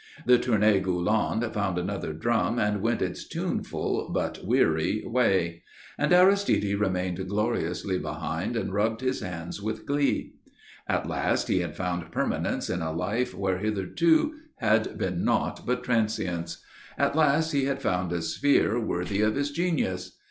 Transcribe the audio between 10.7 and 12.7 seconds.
At last he had found permanence